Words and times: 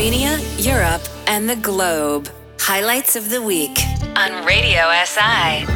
Slovenia, 0.00 0.64
Europe, 0.64 1.02
and 1.26 1.46
the 1.46 1.56
globe. 1.56 2.30
Highlights 2.58 3.16
of 3.16 3.28
the 3.28 3.42
week 3.42 3.76
on 4.16 4.46
Radio 4.46 4.80
SI. 5.04 5.66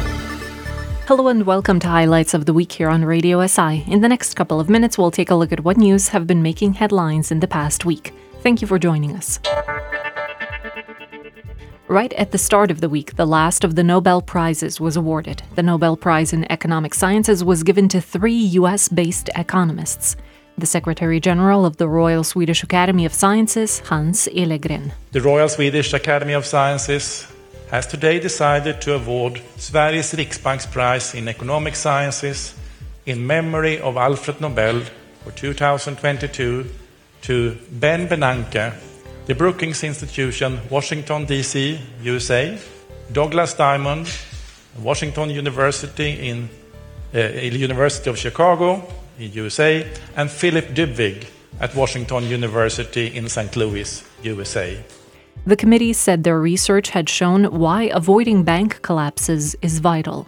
Hello 1.05 1.27
and 1.27 1.45
welcome 1.45 1.79
to 1.81 1.87
Highlights 1.87 2.33
of 2.33 2.47
the 2.47 2.53
Week 2.53 2.71
here 2.71 2.89
on 2.89 3.05
Radio 3.05 3.45
SI. 3.45 3.83
In 3.85 4.01
the 4.01 4.09
next 4.09 4.33
couple 4.33 4.59
of 4.59 4.67
minutes, 4.67 4.97
we'll 4.97 5.11
take 5.11 5.29
a 5.29 5.35
look 5.35 5.51
at 5.51 5.59
what 5.59 5.77
news 5.77 6.07
have 6.07 6.25
been 6.25 6.41
making 6.41 6.73
headlines 6.73 7.31
in 7.31 7.39
the 7.39 7.47
past 7.47 7.85
week. 7.85 8.15
Thank 8.41 8.61
you 8.63 8.67
for 8.67 8.79
joining 8.79 9.15
us. 9.15 9.39
Right 11.87 12.13
at 12.13 12.31
the 12.31 12.39
start 12.39 12.71
of 12.71 12.81
the 12.81 12.89
week, 12.89 13.17
the 13.17 13.27
last 13.27 13.63
of 13.63 13.75
the 13.75 13.83
Nobel 13.83 14.23
Prizes 14.23 14.81
was 14.81 14.97
awarded. 14.97 15.43
The 15.53 15.61
Nobel 15.61 15.95
Prize 15.95 16.33
in 16.33 16.51
Economic 16.51 16.95
Sciences 16.95 17.43
was 17.43 17.61
given 17.61 17.87
to 17.89 18.01
three 18.01 18.33
US 18.33 18.89
based 18.89 19.29
economists 19.35 20.15
the 20.57 20.65
Secretary 20.65 21.19
General 21.19 21.65
of 21.65 21.77
the 21.77 21.87
Royal 21.87 22.23
Swedish 22.23 22.63
Academy 22.63 23.05
of 23.05 23.13
Sciences, 23.13 23.79
Hans 23.79 24.27
Ellegren. 24.27 24.93
The 25.11 25.21
Royal 25.21 25.49
Swedish 25.49 25.93
Academy 25.93 26.33
of 26.33 26.45
Sciences 26.45 27.27
has 27.71 27.87
today 27.87 28.19
decided 28.19 28.81
to 28.81 28.95
award 28.95 29.41
Sveriges 29.57 30.13
Riksbank's 30.13 30.65
Prize 30.65 31.13
in 31.13 31.27
Economic 31.27 31.75
Sciences 31.75 32.55
in 33.05 33.25
memory 33.25 33.79
of 33.79 33.97
Alfred 33.97 34.39
Nobel 34.39 34.81
for 35.23 35.31
2022 35.31 36.65
to 37.23 37.57
Ben 37.71 38.07
Bernanke, 38.07 38.73
the 39.25 39.35
Brookings 39.35 39.83
Institution, 39.83 40.59
Washington, 40.69 41.25
D.C., 41.25 41.79
USA, 42.01 42.57
Douglas 43.11 43.53
Diamond, 43.53 44.07
Washington 44.79 45.29
University 45.29 46.29
in 46.29 46.49
uh, 47.13 47.19
University 47.19 48.09
of 48.09 48.17
Chicago, 48.17 48.87
in 49.19 49.31
USA, 49.33 49.85
and 50.15 50.29
Philip 50.29 50.69
Dybvig 50.69 51.27
at 51.59 51.75
Washington 51.75 52.23
University 52.23 53.07
in 53.15 53.29
St. 53.29 53.55
Louis, 53.55 54.03
USA. 54.23 54.77
The 55.45 55.55
committee 55.55 55.93
said 55.93 56.23
their 56.23 56.39
research 56.39 56.89
had 56.89 57.07
shown 57.07 57.45
why 57.45 57.83
avoiding 57.93 58.43
bank 58.43 58.81
collapses 58.81 59.55
is 59.61 59.79
vital. 59.79 60.27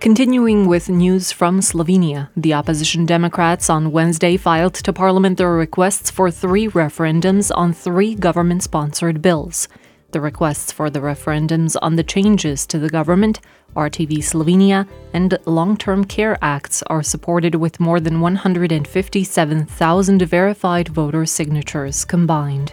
Continuing 0.00 0.66
with 0.66 0.88
news 0.88 1.32
from 1.32 1.60
Slovenia, 1.60 2.30
the 2.36 2.54
opposition 2.54 3.04
Democrats 3.04 3.68
on 3.68 3.90
Wednesday 3.90 4.36
filed 4.36 4.74
to 4.74 4.92
Parliament 4.92 5.38
their 5.38 5.52
requests 5.52 6.08
for 6.08 6.30
three 6.30 6.68
referendums 6.68 7.50
on 7.54 7.72
three 7.72 8.14
government 8.14 8.62
sponsored 8.62 9.20
bills. 9.20 9.68
The 10.10 10.22
requests 10.22 10.72
for 10.72 10.88
the 10.88 11.00
referendums 11.00 11.76
on 11.82 11.96
the 11.96 12.02
changes 12.02 12.66
to 12.68 12.78
the 12.78 12.88
government, 12.88 13.40
RTV 13.76 14.18
Slovenia, 14.18 14.88
and 15.12 15.36
long 15.44 15.76
term 15.76 16.06
care 16.06 16.38
acts 16.40 16.82
are 16.84 17.02
supported 17.02 17.54
with 17.54 17.78
more 17.78 18.00
than 18.00 18.22
157,000 18.22 20.22
verified 20.22 20.88
voter 20.88 21.26
signatures 21.26 22.06
combined. 22.06 22.72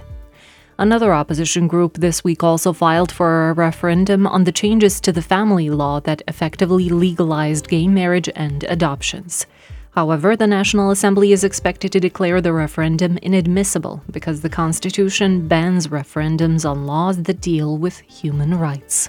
Another 0.77 1.14
opposition 1.14 1.67
group 1.67 1.95
this 1.95 2.23
week 2.23 2.42
also 2.42 2.72
filed 2.72 3.11
for 3.11 3.49
a 3.49 3.53
referendum 3.53 4.25
on 4.25 4.45
the 4.45 4.53
changes 4.53 5.02
to 5.02 5.11
the 5.11 5.22
family 5.22 5.70
law 5.70 5.99
that 6.02 6.22
effectively 6.30 6.88
legalized 6.88 7.67
gay 7.67 7.89
marriage 7.89 8.30
and 8.33 8.64
adoptions. 8.66 9.45
However, 9.96 10.36
the 10.36 10.46
National 10.46 10.92
Assembly 10.92 11.32
is 11.32 11.46
expected 11.46 11.94
to 11.94 12.02
declare 12.02 12.42
the 12.42 12.52
referendum 12.52 13.18
inadmissible 13.22 14.04
because 14.12 14.42
the 14.42 14.50
Constitution 14.50 15.48
bans 15.48 15.88
referendums 15.88 16.70
on 16.70 16.86
laws 16.86 17.24
that 17.24 17.40
deal 17.40 17.78
with 17.78 18.00
human 18.02 18.60
rights. 18.60 19.08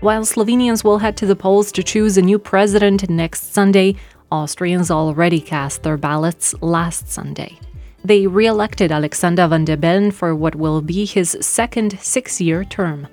While 0.00 0.22
Slovenians 0.22 0.82
will 0.82 0.96
head 0.96 1.18
to 1.18 1.26
the 1.26 1.36
polls 1.36 1.70
to 1.72 1.82
choose 1.82 2.16
a 2.16 2.22
new 2.22 2.38
president 2.38 3.10
next 3.10 3.52
Sunday, 3.52 3.96
Austrians 4.32 4.90
already 4.90 5.42
cast 5.42 5.82
their 5.82 5.98
ballots 5.98 6.54
last 6.62 7.12
Sunday. 7.12 7.58
They 8.02 8.26
re 8.26 8.46
elected 8.46 8.90
Alexander 8.90 9.46
van 9.46 9.66
der 9.66 9.76
Bellen 9.76 10.10
for 10.10 10.34
what 10.34 10.54
will 10.54 10.80
be 10.80 11.04
his 11.04 11.36
second 11.42 11.98
six 12.00 12.40
year 12.40 12.64
term. 12.64 13.08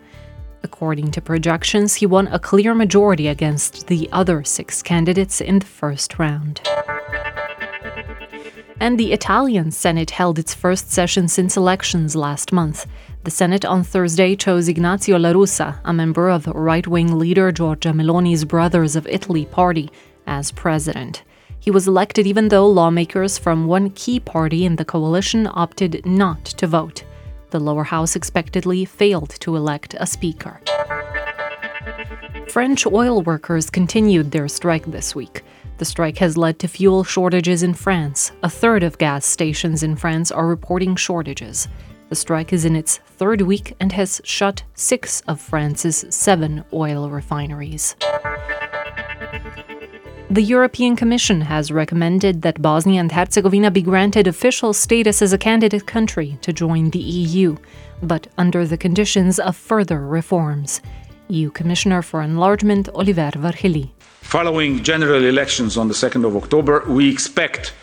According 0.63 1.11
to 1.11 1.21
projections, 1.21 1.95
he 1.95 2.05
won 2.05 2.27
a 2.27 2.39
clear 2.39 2.73
majority 2.73 3.27
against 3.27 3.87
the 3.87 4.09
other 4.11 4.43
six 4.43 4.81
candidates 4.81 5.39
in 5.41 5.59
the 5.59 5.65
first 5.65 6.17
round. 6.19 6.61
And 8.79 8.99
the 8.99 9.11
Italian 9.11 9.71
Senate 9.71 10.11
held 10.11 10.37
its 10.37 10.53
first 10.53 10.91
session 10.91 11.27
since 11.27 11.57
elections 11.57 12.15
last 12.15 12.51
month. 12.51 12.85
The 13.23 13.31
Senate 13.31 13.65
on 13.65 13.83
Thursday 13.83 14.35
chose 14.35 14.67
Ignazio 14.67 15.19
La 15.19 15.33
Russa, 15.33 15.79
a 15.83 15.93
member 15.93 16.29
of 16.29 16.47
right 16.47 16.87
wing 16.87 17.17
leader 17.17 17.51
Giorgia 17.51 17.93
Meloni's 17.93 18.45
Brothers 18.45 18.95
of 18.95 19.07
Italy 19.07 19.45
party, 19.45 19.89
as 20.27 20.51
president. 20.51 21.23
He 21.59 21.71
was 21.71 21.87
elected 21.87 22.27
even 22.27 22.49
though 22.49 22.69
lawmakers 22.69 23.37
from 23.37 23.67
one 23.67 23.89
key 23.89 24.19
party 24.19 24.63
in 24.63 24.75
the 24.75 24.85
coalition 24.85 25.49
opted 25.51 26.05
not 26.05 26.45
to 26.45 26.67
vote 26.67 27.03
the 27.49 27.59
lower 27.59 27.83
house 27.83 28.15
expectedly 28.15 28.85
failed 28.85 29.29
to 29.39 29.55
elect 29.55 29.95
a 29.99 30.07
speaker. 30.07 30.59
French 32.49 32.85
oil 32.85 33.21
workers 33.21 33.69
continued 33.69 34.31
their 34.31 34.47
strike 34.47 34.85
this 34.85 35.13
week. 35.15 35.43
The 35.77 35.85
strike 35.85 36.17
has 36.17 36.37
led 36.37 36.57
to 36.59 36.67
fuel 36.67 37.03
shortages 37.03 37.61
in 37.61 37.73
France. 37.73 38.31
A 38.41 38.49
third 38.49 38.83
of 38.83 38.97
gas 38.97 39.25
stations 39.25 39.83
in 39.83 39.95
France 39.95 40.31
are 40.31 40.47
reporting 40.47 40.95
shortages. 40.95 41.67
The 42.09 42.15
strike 42.15 42.53
is 42.53 42.65
in 42.65 42.75
its 42.75 42.97
third 42.97 43.41
week 43.41 43.75
and 43.79 43.91
has 43.91 44.21
shut 44.23 44.63
six 44.73 45.21
of 45.27 45.39
France's 45.39 46.05
seven 46.09 46.63
oil 46.73 47.09
refineries. 47.09 47.95
The 50.29 50.41
European 50.41 50.97
Commission 50.97 51.39
has 51.39 51.71
recommended 51.71 52.41
that 52.41 52.61
Bosnia 52.61 52.99
and 52.99 53.09
Herzegovina 53.09 53.71
be 53.71 53.81
granted 53.81 54.27
official 54.27 54.73
status 54.73 55.21
as 55.21 55.31
a 55.31 55.37
candidate 55.37 55.87
country 55.87 56.37
to 56.41 56.51
join 56.51 56.89
the 56.89 56.99
EU, 56.99 57.55
but 58.03 58.27
under 58.37 58.67
the 58.67 58.77
conditions 58.77 59.39
of 59.39 59.55
further 59.55 60.05
reforms. 60.05 60.81
EU 61.29 61.49
Commissioner 61.49 62.01
for 62.01 62.21
Enlargement 62.21 62.89
Oliver 62.93 63.31
Varhelyi. 63.37 63.91
Following 64.19 64.83
general 64.83 65.23
elections 65.23 65.77
on 65.77 65.87
the 65.87 65.93
2nd 65.93 66.25
of 66.25 66.35
October, 66.35 66.83
we 66.89 67.09
expect 67.09 67.73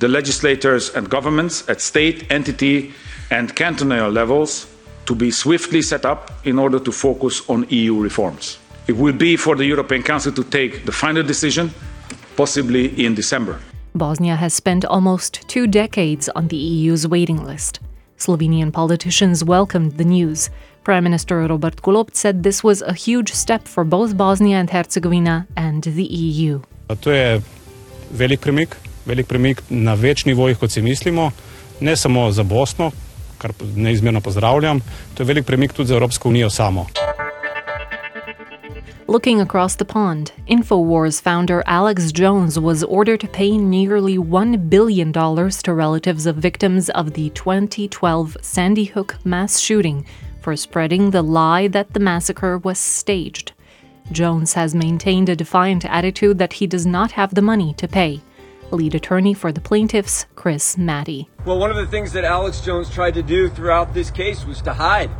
the 0.00 0.08
legislators 0.08 0.90
and 0.90 1.08
governments 1.08 1.66
at 1.70 1.80
state, 1.80 2.30
entity, 2.30 2.92
and 3.30 3.56
cantonal 3.56 4.10
levels 4.10 4.66
to 5.06 5.14
be 5.14 5.30
swiftly 5.30 5.80
set 5.80 6.04
up 6.04 6.30
in 6.44 6.58
order 6.58 6.78
to 6.78 6.92
focus 6.92 7.40
on 7.48 7.66
EU 7.70 7.98
reforms. 7.98 8.58
It 8.86 8.92
will 8.98 9.14
be 9.14 9.36
for 9.36 9.56
the 9.56 9.64
European 9.64 10.02
Council 10.02 10.32
to 10.32 10.44
take 10.44 10.84
the 10.84 10.92
final 10.92 11.22
decision 11.22 11.72
possibly 12.36 12.86
in 13.04 13.14
December. 13.14 13.60
Bosnia 13.94 14.36
has 14.36 14.52
spent 14.54 14.84
almost 14.84 15.48
two 15.48 15.66
decades 15.66 16.28
on 16.34 16.48
the 16.48 16.56
EU's 16.56 17.06
waiting 17.06 17.44
list. 17.44 17.80
Slovenian 18.18 18.72
politicians 18.72 19.44
welcomed 19.44 19.98
the 19.98 20.04
news. 20.04 20.50
Prime 20.84 21.04
Minister 21.04 21.46
Robert 21.46 21.82
Golob 21.82 22.14
said 22.14 22.42
this 22.42 22.62
was 22.62 22.82
a 22.82 22.92
huge 22.92 23.32
step 23.32 23.68
for 23.68 23.84
both 23.84 24.16
Bosnia 24.16 24.56
and 24.56 24.70
Herzegovina 24.70 25.46
and 25.56 25.82
the 25.82 26.04
EU. 26.04 26.60
To 27.00 27.10
je 27.10 27.40
velik 28.10 28.40
premik, 28.40 28.76
velik 29.06 29.26
premik 29.26 29.62
na 29.70 29.94
več 29.94 30.24
nivojih, 30.24 30.58
kot 30.58 30.70
si 30.70 30.82
mislimo, 30.82 31.30
ne 31.80 31.96
samo 31.96 32.30
za 32.30 32.42
Bosno, 32.42 32.92
kar 33.38 33.52
neizmerno 33.76 34.20
pozdravljam, 34.20 34.80
to 35.14 35.22
je 35.22 35.26
velik 35.26 35.46
premik 35.46 35.72
tudi 35.72 35.88
za 35.88 35.94
Evropsko 35.94 36.28
unijo 36.28 36.50
samo. 36.50 36.86
Looking 39.14 39.40
across 39.40 39.76
the 39.76 39.84
pond, 39.84 40.32
InfoWars 40.48 41.22
founder 41.22 41.62
Alex 41.68 42.10
Jones 42.10 42.58
was 42.58 42.82
ordered 42.82 43.20
to 43.20 43.28
pay 43.28 43.56
nearly 43.56 44.18
$1 44.18 44.68
billion 44.68 45.12
to 45.12 45.72
relatives 45.72 46.26
of 46.26 46.34
victims 46.34 46.90
of 46.90 47.12
the 47.12 47.30
2012 47.30 48.36
Sandy 48.42 48.86
Hook 48.86 49.24
mass 49.24 49.60
shooting 49.60 50.04
for 50.40 50.56
spreading 50.56 51.12
the 51.12 51.22
lie 51.22 51.68
that 51.68 51.92
the 51.94 52.00
massacre 52.00 52.58
was 52.58 52.80
staged. 52.80 53.52
Jones 54.10 54.54
has 54.54 54.74
maintained 54.74 55.28
a 55.28 55.36
defiant 55.36 55.84
attitude 55.84 56.38
that 56.38 56.54
he 56.54 56.66
does 56.66 56.84
not 56.84 57.12
have 57.12 57.36
the 57.36 57.40
money 57.40 57.72
to 57.74 57.86
pay. 57.86 58.20
Lead 58.72 58.96
attorney 58.96 59.32
for 59.32 59.52
the 59.52 59.60
plaintiffs, 59.60 60.26
Chris 60.34 60.76
Mattei. 60.76 61.28
Well, 61.44 61.60
one 61.60 61.70
of 61.70 61.76
the 61.76 61.86
things 61.86 62.12
that 62.14 62.24
Alex 62.24 62.60
Jones 62.60 62.90
tried 62.90 63.14
to 63.14 63.22
do 63.22 63.48
throughout 63.48 63.94
this 63.94 64.10
case 64.10 64.44
was 64.44 64.60
to 64.62 64.72
hide 64.72 65.10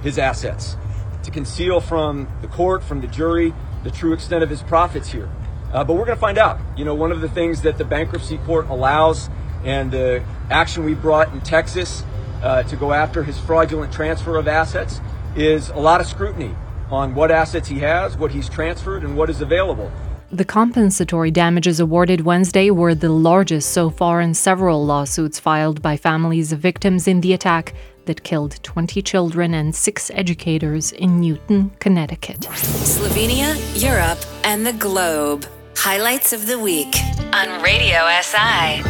his 0.00 0.18
assets 0.18 0.78
to 1.24 1.30
conceal 1.30 1.80
from 1.80 2.28
the 2.40 2.48
court, 2.48 2.82
from 2.82 3.00
the 3.00 3.06
jury, 3.06 3.52
the 3.82 3.90
true 3.90 4.12
extent 4.12 4.42
of 4.42 4.50
his 4.50 4.62
profits 4.62 5.10
here. 5.10 5.28
Uh, 5.72 5.82
but 5.82 5.94
we're 5.94 6.04
going 6.04 6.16
to 6.16 6.20
find 6.20 6.38
out. 6.38 6.60
You 6.76 6.84
know, 6.84 6.94
one 6.94 7.10
of 7.10 7.20
the 7.20 7.28
things 7.28 7.62
that 7.62 7.78
the 7.78 7.84
bankruptcy 7.84 8.38
court 8.38 8.68
allows 8.68 9.28
and 9.64 9.90
the 9.90 10.22
action 10.50 10.84
we 10.84 10.94
brought 10.94 11.32
in 11.32 11.40
Texas 11.40 12.04
uh, 12.42 12.62
to 12.64 12.76
go 12.76 12.92
after 12.92 13.22
his 13.22 13.38
fraudulent 13.40 13.92
transfer 13.92 14.36
of 14.36 14.46
assets 14.46 15.00
is 15.34 15.70
a 15.70 15.78
lot 15.78 16.00
of 16.00 16.06
scrutiny 16.06 16.54
on 16.90 17.14
what 17.14 17.30
assets 17.30 17.68
he 17.68 17.80
has, 17.80 18.16
what 18.16 18.30
he's 18.30 18.48
transferred, 18.48 19.02
and 19.02 19.16
what 19.16 19.30
is 19.30 19.40
available. 19.40 19.90
The 20.32 20.44
compensatory 20.44 21.30
damages 21.30 21.80
awarded 21.80 22.22
Wednesday 22.22 22.70
were 22.70 22.94
the 22.94 23.10
largest 23.10 23.70
so 23.70 23.90
far 23.90 24.20
in 24.20 24.34
several 24.34 24.84
lawsuits 24.84 25.38
filed 25.38 25.82
by 25.82 25.96
families 25.96 26.50
of 26.50 26.60
victims 26.60 27.06
in 27.06 27.20
the 27.20 27.34
attack 27.34 27.74
that 28.06 28.24
killed 28.24 28.58
20 28.62 29.02
children 29.02 29.54
and 29.54 29.74
six 29.74 30.10
educators 30.14 30.92
in 30.92 31.20
Newtown, 31.20 31.70
Connecticut. 31.78 32.40
Slovenia, 32.40 33.54
Europe, 33.80 34.18
and 34.44 34.66
the 34.66 34.72
globe. 34.72 35.46
Highlights 35.76 36.32
of 36.32 36.46
the 36.46 36.58
week 36.58 36.96
on 37.32 37.62
Radio 37.62 38.08
SI. 38.22 38.82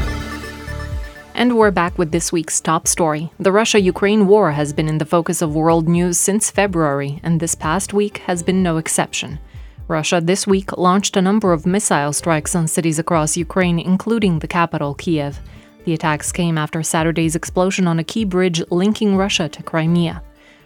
And 1.34 1.58
we're 1.58 1.72
back 1.72 1.98
with 1.98 2.12
this 2.12 2.31
week's 2.31 2.60
top 2.60 2.86
story. 2.86 3.32
The 3.40 3.52
Russia 3.52 3.81
Ukraine 3.81 4.28
war 4.28 4.52
has 4.52 4.72
been 4.72 4.88
in 4.88 4.98
the 4.98 5.04
focus 5.04 5.42
of 5.42 5.54
world 5.54 5.88
news 5.88 6.19
since 6.19 6.50
February, 6.50 7.19
and 7.25 7.40
this 7.40 7.56
past 7.56 7.92
week 7.92 8.19
has 8.19 8.44
been 8.44 8.62
no 8.62 8.76
exception. 8.76 9.40
Russia 9.86 10.19
this 10.19 10.46
week 10.46 10.78
launched 10.78 11.14
a 11.14 11.22
number 11.22 11.52
of 11.52 11.66
missile 11.66 12.12
strikes 12.14 12.54
on 12.54 12.66
cities 12.66 12.98
across 12.98 13.36
Ukraine, 13.36 13.78
including 13.78 14.38
the 14.38 14.48
capital, 14.48 14.94
Kiev. 14.94 15.38
The 15.84 15.92
attacks 15.92 16.32
came 16.32 16.56
after 16.56 16.82
Saturday's 16.82 17.36
explosion 17.36 17.86
on 17.86 17.98
a 17.98 18.04
key 18.04 18.25
bridge 18.25 18.62
linking 18.70 19.14
Russia 19.14 19.46
to 19.50 19.62
Crimea. 19.62 20.22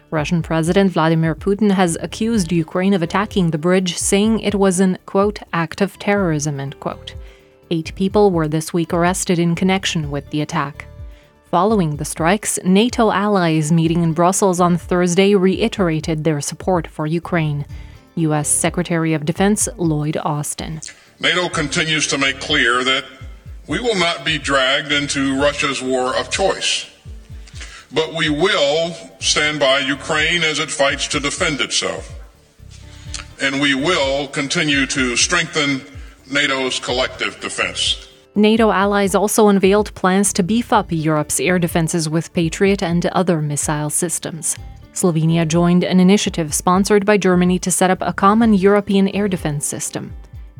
Russian 0.09 0.41
President 0.41 0.93
Vladimir 0.93 1.35
Putin 1.35 1.69
has 1.71 1.97
accused 1.99 2.53
Ukraine 2.53 2.93
of 2.93 3.01
attacking 3.01 3.51
the 3.51 3.57
bridge, 3.57 3.97
saying 3.97 4.39
it 4.39 4.55
was 4.55 4.79
an, 4.79 4.97
quote, 5.05 5.39
act 5.51 5.81
of 5.81 5.99
terrorism, 5.99 6.61
end 6.61 6.79
quote. 6.79 7.13
Eight 7.71 7.93
people 7.95 8.31
were 8.31 8.47
this 8.47 8.73
week 8.73 8.93
arrested 8.93 9.37
in 9.37 9.53
connection 9.53 10.09
with 10.09 10.29
the 10.29 10.41
attack. 10.41 10.85
Following 11.51 11.97
the 11.97 12.05
strikes, 12.05 12.57
NATO 12.63 13.11
allies 13.11 13.69
meeting 13.69 14.01
in 14.01 14.13
Brussels 14.13 14.61
on 14.61 14.77
Thursday 14.77 15.35
reiterated 15.35 16.23
their 16.23 16.39
support 16.39 16.87
for 16.87 17.05
Ukraine. 17.05 17.65
U.S. 18.19 18.47
Secretary 18.47 19.13
of 19.13 19.25
Defense 19.25 19.67
Lloyd 19.77 20.17
Austin. 20.17 20.81
NATO 21.19 21.49
continues 21.49 22.07
to 22.07 22.17
make 22.17 22.39
clear 22.39 22.83
that 22.83 23.05
we 23.67 23.79
will 23.79 23.95
not 23.95 24.25
be 24.25 24.37
dragged 24.37 24.91
into 24.91 25.39
Russia's 25.39 25.81
war 25.81 26.15
of 26.15 26.31
choice, 26.31 26.89
but 27.91 28.13
we 28.13 28.29
will 28.29 28.93
stand 29.19 29.59
by 29.59 29.79
Ukraine 29.79 30.43
as 30.43 30.59
it 30.59 30.71
fights 30.71 31.07
to 31.09 31.19
defend 31.19 31.61
itself. 31.61 32.11
And 33.41 33.61
we 33.61 33.75
will 33.75 34.27
continue 34.27 34.85
to 34.87 35.15
strengthen 35.15 35.81
NATO's 36.31 36.79
collective 36.79 37.39
defense. 37.39 38.07
NATO 38.35 38.71
allies 38.71 39.15
also 39.15 39.47
unveiled 39.47 39.93
plans 39.95 40.31
to 40.33 40.43
beef 40.43 40.71
up 40.71 40.91
Europe's 40.91 41.39
air 41.39 41.59
defenses 41.59 42.07
with 42.07 42.31
Patriot 42.33 42.81
and 42.81 43.05
other 43.07 43.41
missile 43.41 43.89
systems. 43.89 44.55
Slovenia 44.93 45.47
joined 45.47 45.83
an 45.83 45.99
initiative 45.99 46.53
sponsored 46.53 47.05
by 47.05 47.17
Germany 47.17 47.59
to 47.59 47.71
set 47.71 47.89
up 47.89 48.01
a 48.01 48.13
common 48.13 48.53
European 48.53 49.07
air 49.09 49.27
defense 49.27 49.65
system. 49.65 50.13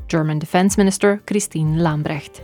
German 0.07 0.39
Defense 0.39 0.77
Minister 0.77 1.21
Christine 1.27 1.77
Lambrecht. 1.77 2.41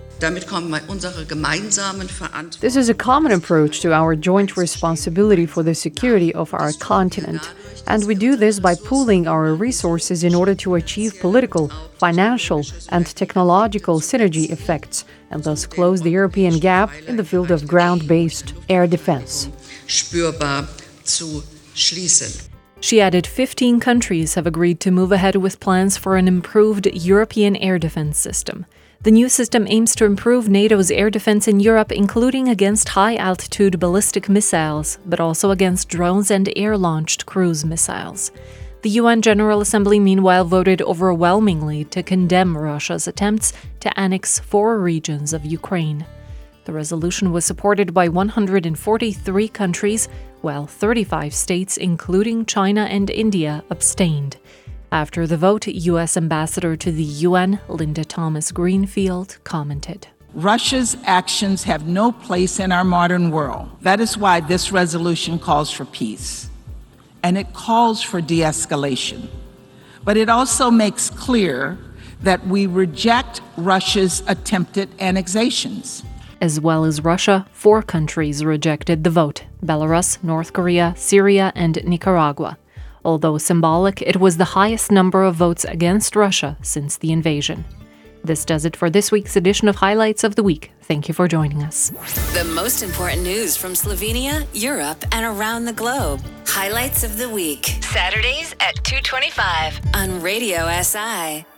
This 2.61 2.75
is 2.77 2.89
a 2.89 2.93
common 2.93 3.31
approach 3.33 3.81
to 3.81 3.91
our 3.91 4.15
joint 4.15 4.55
responsibility 4.55 5.45
for 5.45 5.63
the 5.63 5.75
security 5.75 6.33
of 6.33 6.53
our 6.53 6.71
continent. 6.73 7.51
And 7.87 8.05
we 8.05 8.15
do 8.15 8.35
this 8.37 8.59
by 8.59 8.75
pooling 8.75 9.27
our 9.27 9.53
resources 9.53 10.23
in 10.23 10.33
order 10.33 10.55
to 10.55 10.75
achieve 10.75 11.19
political, 11.19 11.69
financial, 11.97 12.63
and 12.89 13.05
technological 13.05 13.99
synergy 13.99 14.49
effects, 14.49 15.03
and 15.31 15.43
thus 15.43 15.65
close 15.65 16.01
the 16.01 16.11
European 16.11 16.59
gap 16.59 16.91
in 17.07 17.17
the 17.17 17.25
field 17.25 17.51
of 17.51 17.67
ground 17.67 18.07
based 18.07 18.53
air 18.69 18.87
defense. 18.87 19.49
She 22.79 23.01
added 23.01 23.25
15 23.27 23.79
countries 23.79 24.35
have 24.35 24.47
agreed 24.47 24.79
to 24.81 24.91
move 24.91 25.11
ahead 25.11 25.35
with 25.35 25.59
plans 25.59 25.97
for 25.97 26.17
an 26.17 26.27
improved 26.27 26.87
European 26.87 27.55
air 27.55 27.79
defense 27.79 28.17
system. 28.17 28.65
The 29.01 29.11
new 29.11 29.29
system 29.29 29.67
aims 29.69 29.95
to 29.95 30.05
improve 30.05 30.49
NATO's 30.49 30.89
air 30.89 31.09
defense 31.09 31.47
in 31.47 31.59
Europe, 31.59 31.91
including 31.91 32.47
against 32.47 32.89
high 32.89 33.15
altitude 33.17 33.79
ballistic 33.79 34.29
missiles, 34.29 34.97
but 35.05 35.19
also 35.19 35.51
against 35.51 35.89
drones 35.89 36.31
and 36.31 36.51
air 36.55 36.77
launched 36.77 37.25
cruise 37.25 37.63
missiles. 37.63 38.31
The 38.81 38.89
UN 39.01 39.21
General 39.21 39.61
Assembly, 39.61 39.99
meanwhile, 39.99 40.45
voted 40.45 40.81
overwhelmingly 40.81 41.85
to 41.85 42.03
condemn 42.03 42.57
Russia's 42.57 43.07
attempts 43.07 43.53
to 43.81 43.99
annex 43.99 44.39
four 44.39 44.79
regions 44.79 45.33
of 45.33 45.45
Ukraine. 45.45 46.05
The 46.65 46.73
resolution 46.73 47.31
was 47.31 47.45
supported 47.45 47.93
by 47.93 48.09
143 48.09 49.47
countries, 49.49 50.09
while 50.45 50.67
35 50.67 51.33
states, 51.33 51.75
including 51.75 52.45
China 52.45 52.83
and 52.83 53.09
India, 53.09 53.63
abstained. 53.71 54.37
After 54.91 55.25
the 55.25 55.37
vote, 55.37 55.65
U.S. 55.65 56.15
Ambassador 56.15 56.75
to 56.77 56.91
the 56.91 57.03
UN, 57.03 57.59
Linda 57.67 58.05
Thomas 58.05 58.51
Greenfield, 58.51 59.39
commented. 59.43 60.07
Russia's 60.35 60.95
actions 61.03 61.63
have 61.63 61.87
no 61.87 62.11
place 62.11 62.59
in 62.59 62.71
our 62.71 62.83
modern 62.83 63.31
world. 63.31 63.71
That 63.81 63.99
is 63.99 64.19
why 64.19 64.39
this 64.39 64.71
resolution 64.71 65.39
calls 65.39 65.71
for 65.71 65.83
peace. 65.83 66.47
And 67.23 67.39
it 67.39 67.53
calls 67.53 68.03
for 68.03 68.21
de 68.21 68.41
escalation. 68.41 69.27
But 70.03 70.15
it 70.15 70.29
also 70.29 70.69
makes 70.69 71.09
clear 71.09 71.79
that 72.21 72.45
we 72.45 72.67
reject 72.67 73.41
Russia's 73.57 74.21
attempted 74.27 74.89
annexations. 74.99 76.03
As 76.45 76.59
well 76.59 76.85
as 76.85 77.03
Russia, 77.03 77.47
four 77.51 77.81
countries 77.81 78.45
rejected 78.45 79.03
the 79.03 79.09
vote 79.09 79.45
Belarus, 79.63 80.23
North 80.23 80.53
Korea, 80.53 80.93
Syria, 80.95 81.51
and 81.55 81.83
Nicaragua. 81.83 82.59
Although 83.03 83.39
symbolic, 83.39 83.99
it 84.03 84.17
was 84.17 84.37
the 84.37 84.53
highest 84.53 84.91
number 84.91 85.23
of 85.23 85.33
votes 85.33 85.65
against 85.65 86.15
Russia 86.15 86.55
since 86.61 86.97
the 86.97 87.11
invasion. 87.11 87.65
This 88.23 88.45
does 88.45 88.63
it 88.63 88.75
for 88.75 88.91
this 88.91 89.11
week's 89.11 89.35
edition 89.35 89.67
of 89.67 89.77
Highlights 89.77 90.23
of 90.23 90.35
the 90.35 90.43
Week. 90.43 90.71
Thank 90.81 91.07
you 91.07 91.15
for 91.15 91.27
joining 91.27 91.63
us. 91.63 91.89
The 92.35 92.47
most 92.53 92.83
important 92.83 93.23
news 93.23 93.57
from 93.57 93.73
Slovenia, 93.73 94.45
Europe, 94.53 95.03
and 95.11 95.25
around 95.25 95.65
the 95.65 95.73
globe. 95.73 96.21
Highlights 96.45 97.03
of 97.03 97.17
the 97.17 97.27
Week. 97.27 97.65
Saturdays 97.81 98.53
at 98.59 98.75
225 98.83 99.79
on 99.95 100.21
Radio 100.21 100.69
SI. 100.83 101.54